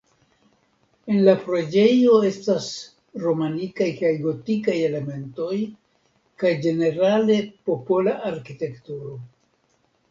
[1.15, 2.71] En la preĝejo estas
[3.25, 5.61] romanikaj kaj gotikaj elementoj
[6.45, 7.39] kaj ĝenerale
[7.71, 9.17] popola arkitekturo.